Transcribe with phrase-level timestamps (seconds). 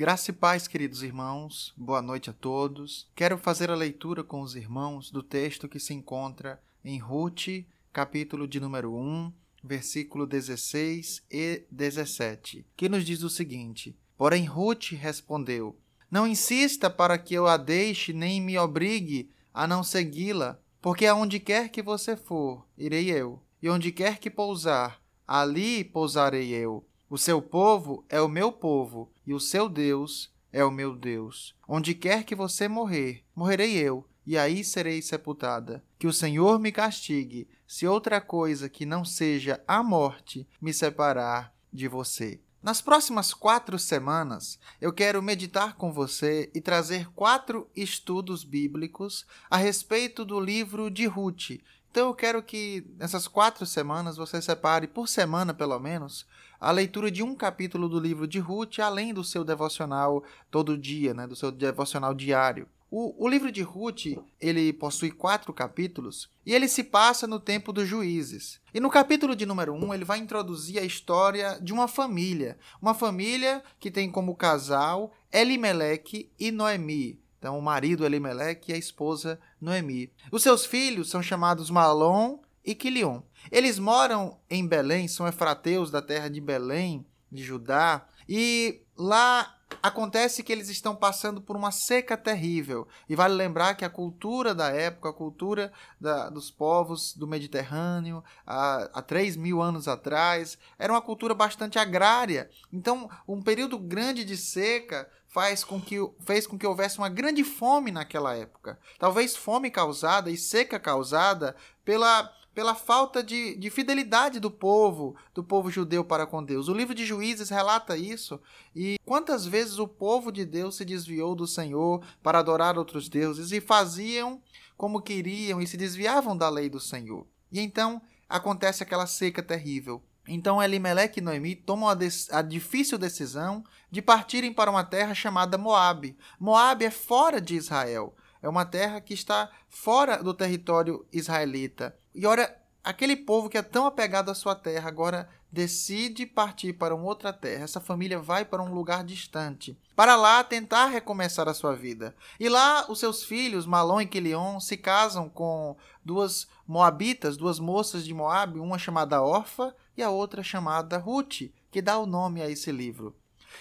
[0.00, 3.10] Graça e paz, queridos irmãos, boa noite a todos.
[3.16, 8.46] Quero fazer a leitura com os irmãos do texto que se encontra em Ruth, capítulo
[8.46, 15.76] de número 1, versículo 16 e 17, que nos diz o seguinte: Porém, Ruth respondeu:
[16.08, 21.40] Não insista para que eu a deixe, nem me obrigue a não segui-la, porque aonde
[21.40, 26.87] quer que você for, irei eu, e onde quer que pousar, ali pousarei eu.
[27.10, 31.54] O seu povo é o meu povo, e o seu Deus é o meu Deus.
[31.66, 35.82] Onde quer que você morrer, morrerei eu, e aí serei sepultada.
[35.98, 41.54] Que o Senhor me castigue, se outra coisa que não seja a morte me separar
[41.72, 42.40] de você.
[42.62, 49.56] Nas próximas quatro semanas, eu quero meditar com você e trazer quatro estudos bíblicos a
[49.56, 51.60] respeito do livro de Ruth.
[51.90, 56.26] Então, eu quero que nessas quatro semanas você separe, por semana pelo menos,
[56.60, 61.14] a leitura de um capítulo do livro de Ruth, além do seu devocional todo dia,
[61.14, 62.68] né, do seu devocional diário.
[62.90, 67.70] O, o, livro de Ruth ele possui quatro capítulos e ele se passa no tempo
[67.70, 68.60] dos juízes.
[68.72, 72.94] E no capítulo de número um ele vai introduzir a história de uma família, uma
[72.94, 77.20] família que tem como casal Elimelech e Noemi.
[77.38, 80.12] Então, o marido Elimelech e a esposa Noemi.
[80.30, 83.20] Os seus filhos são chamados Malom e Quilion.
[83.50, 90.42] Eles moram em Belém, são efrateus da terra de Belém, de Judá, e lá acontece
[90.42, 92.88] que eles estão passando por uma seca terrível.
[93.08, 98.24] E vale lembrar que a cultura da época, a cultura da, dos povos do Mediterrâneo,
[98.46, 102.50] há, há 3 mil anos atrás, era uma cultura bastante agrária.
[102.72, 107.44] Então, um período grande de seca faz com que, fez com que houvesse uma grande
[107.44, 108.78] fome naquela época.
[108.98, 111.54] Talvez fome causada e seca causada
[111.84, 116.66] pela pela falta de, de fidelidade do povo, do povo judeu para com Deus.
[116.66, 118.40] O livro de Juízes relata isso.
[118.74, 123.52] E quantas vezes o povo de Deus se desviou do Senhor para adorar outros deuses
[123.52, 124.42] e faziam
[124.76, 127.28] como queriam e se desviavam da lei do Senhor.
[127.52, 130.02] E então acontece aquela seca terrível.
[130.26, 131.96] Então Elimelech e Noemi tomam a,
[132.32, 136.18] a, difícil decisão de partirem para uma terra chamada Moabe.
[136.40, 138.16] Moabe é fora de Israel.
[138.42, 141.96] É uma terra que está fora do território israelita.
[142.14, 146.94] E olha, aquele povo que é tão apegado à sua terra agora decide partir para
[146.94, 147.64] uma outra terra.
[147.64, 152.14] Essa família vai para um lugar distante, para lá tentar recomeçar a sua vida.
[152.38, 158.04] E lá os seus filhos, Malom e Quilion, se casam com duas moabitas, duas moças
[158.04, 162.48] de Moabe, uma chamada Orfa e a outra chamada Ruth, que dá o nome a
[162.48, 163.16] esse livro.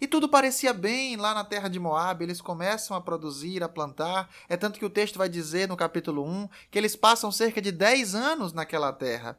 [0.00, 4.28] E tudo parecia bem lá na terra de Moab, eles começam a produzir, a plantar.
[4.48, 7.70] É tanto que o texto vai dizer no capítulo 1 que eles passam cerca de
[7.72, 9.38] 10 anos naquela terra.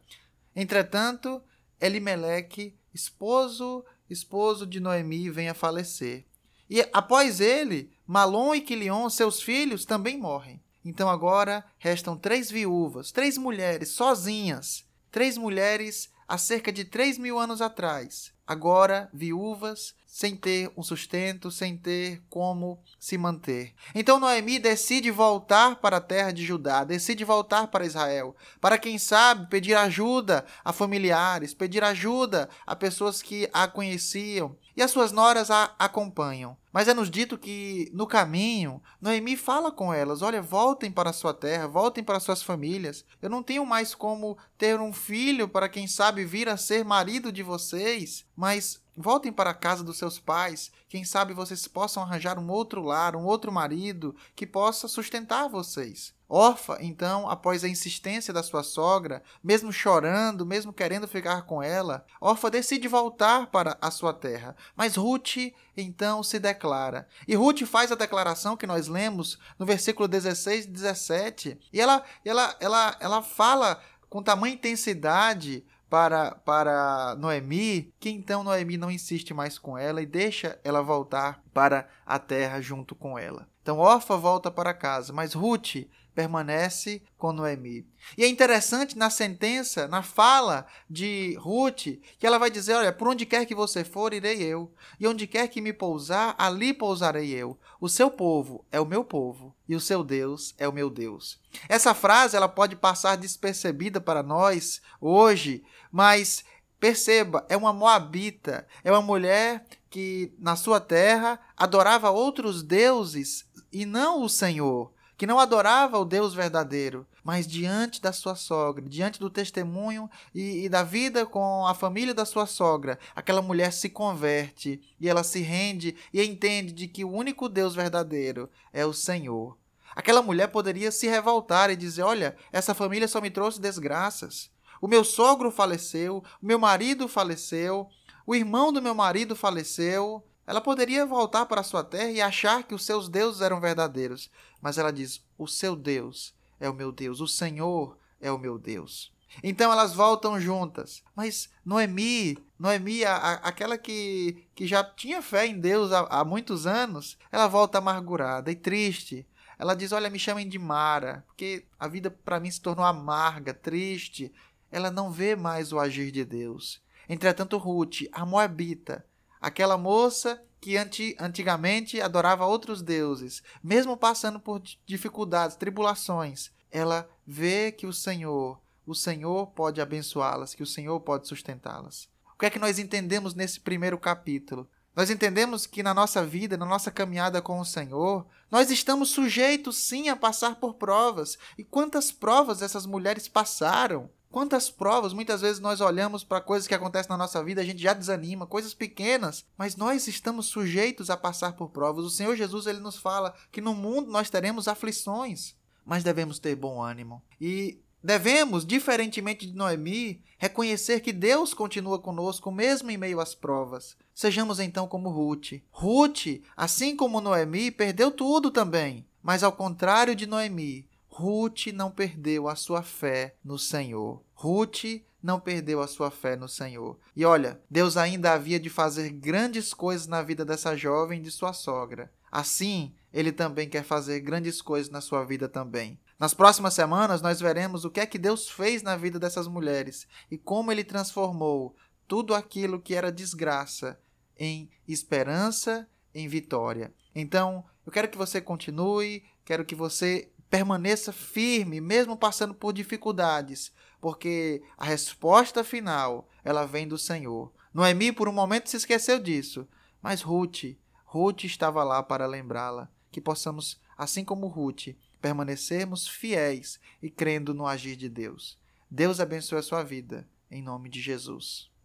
[0.56, 1.42] Entretanto,
[1.80, 6.26] Elimeleque, esposo, esposo de Noemi, vem a falecer.
[6.70, 10.62] E após ele, Malom e Quilion, seus filhos, também morrem.
[10.86, 17.40] Então agora restam três viúvas, três mulheres sozinhas, três mulheres há cerca de três mil
[17.40, 23.74] anos atrás, agora viúvas, sem ter um sustento, sem ter como se manter.
[23.96, 29.00] Então Noemi decide voltar para a terra de Judá, decide voltar para Israel, para quem
[29.00, 35.12] sabe pedir ajuda a familiares, pedir ajuda a pessoas que a conheciam, e as suas
[35.12, 36.58] noras a acompanham.
[36.72, 41.14] Mas é nos dito que, no caminho, Noemi fala com elas: olha, voltem para a
[41.14, 43.06] sua terra, voltem para suas famílias.
[43.22, 47.32] Eu não tenho mais como ter um filho para quem sabe vir a ser marido
[47.32, 50.72] de vocês, mas Voltem para a casa dos seus pais.
[50.88, 56.14] Quem sabe vocês possam arranjar um outro lar, um outro marido que possa sustentar vocês.
[56.30, 62.06] Orfa, então, após a insistência da sua sogra, mesmo chorando, mesmo querendo ficar com ela,
[62.22, 64.56] Orfa decide voltar para a sua terra.
[64.76, 65.38] Mas Ruth,
[65.76, 67.08] então, se declara.
[67.28, 71.60] E Ruth faz a declaração que nós lemos no versículo 16 e 17.
[71.72, 78.78] E ela, ela, ela, ela fala com tamanha intensidade para, para Noemi, que então Noemi
[78.78, 83.48] não insiste mais com ela e deixa ela voltar para a terra junto com ela.
[83.62, 87.86] Então Orfa volta para casa, mas Ruth permanece com Noemi.
[88.18, 93.08] E é interessante na sentença, na fala de Ruth, que ela vai dizer: Olha, por
[93.08, 94.72] onde quer que você for, irei eu.
[95.00, 97.58] E onde quer que me pousar, ali pousarei eu.
[97.80, 101.40] O seu povo é o meu povo, e o seu Deus é o meu Deus.
[101.68, 106.44] Essa frase ela pode passar despercebida para nós hoje, mas
[106.80, 113.86] perceba, é uma moabita, é uma mulher que na sua terra adorava outros deuses e
[113.86, 114.92] não o Senhor
[115.24, 120.66] que não adorava o Deus verdadeiro, mas diante da sua sogra, diante do testemunho e,
[120.66, 125.24] e, da vida com a família da sua sogra, aquela mulher se converte e ela
[125.24, 129.58] se rende e entende de que o único Deus verdadeiro é o Senhor.
[129.96, 134.52] Aquela mulher poderia se revoltar e dizer: Olha, essa família só me trouxe desgraças.
[134.82, 137.88] O meu sogro faleceu, o meu marido faleceu,
[138.28, 140.22] o irmão do meu marido faleceu.
[140.46, 144.30] Ela poderia voltar para sua terra e achar que os seus deuses eram verdadeiros,
[144.62, 148.58] mas ela diz: O seu Deus é o meu Deus, o Senhor é o meu
[148.58, 149.12] Deus.
[149.42, 151.02] Então elas voltam juntas.
[151.16, 156.24] Mas Noemi, Noemi, a, a, aquela que, que já tinha fé em Deus há, há
[156.24, 159.26] muitos anos, ela volta amargurada e triste.
[159.58, 163.54] Ela diz: Olha, me chamem de Mara, porque a vida para mim se tornou amarga,
[163.54, 164.32] triste
[164.74, 166.82] ela não vê mais o agir de Deus.
[167.08, 169.06] Entretanto, Ruth, a Moabita,
[169.44, 170.78] aquela moça que
[171.20, 178.96] antigamente adorava outros deuses, mesmo passando por dificuldades, tribulações, ela vê que o Senhor, o
[178.96, 182.08] Senhor pode abençoá-las, que o Senhor pode sustentá-las.
[182.34, 184.70] O que é que nós entendemos nesse primeiro capítulo?
[184.96, 189.76] Nós entendemos que na nossa vida, na nossa caminhada com o Senhor, nós estamos sujeitos
[189.76, 191.38] sim a passar por provas.
[191.58, 194.10] E quantas provas essas mulheres passaram?
[194.34, 197.80] Quantas provas, muitas vezes nós olhamos para coisas que acontecem na nossa vida, a gente
[197.80, 202.04] já desanima, coisas pequenas, mas nós estamos sujeitos a passar por provas.
[202.04, 205.54] O Senhor Jesus ele nos fala que no mundo nós teremos aflições,
[205.86, 207.22] mas devemos ter bom ânimo.
[207.40, 213.96] E devemos, diferentemente de Noemi, reconhecer que Deus continua conosco mesmo em meio às provas.
[214.16, 215.62] Sejamos então como Ruth.
[215.70, 222.48] Ruth, assim como Noemi, perdeu tudo também, mas ao contrário de Noemi, Ruth não perdeu
[222.48, 224.24] a sua fé no Senhor.
[224.34, 226.98] Ruth não perdeu a sua fé no Senhor.
[227.16, 231.54] E olha, Deus ainda havia de fazer grandes coisas na vida dessa jovem de sua
[231.54, 232.12] sogra.
[232.32, 236.00] Assim, ele também quer fazer grandes coisas na sua vida também.
[236.18, 240.08] Nas próximas semanas, nós veremos o que é que Deus fez na vida dessas mulheres
[240.32, 241.76] e como ele transformou
[242.08, 244.00] tudo aquilo que era desgraça
[244.36, 246.92] em esperança, em vitória.
[247.14, 253.72] Então, eu quero que você continue, quero que você permaneça firme, mesmo passando por dificuldades,
[254.00, 257.52] porque a resposta final, ela vem do Senhor.
[257.74, 259.68] Noemi por um momento se esqueceu disso,
[260.00, 264.90] mas Ruth, Ruth estava lá para lembrá-la, que possamos, assim como Ruth,
[265.20, 268.56] permanecermos fiéis e crendo no agir de Deus.
[268.92, 271.73] Deus abençoe a sua vida, em nome de Jesus.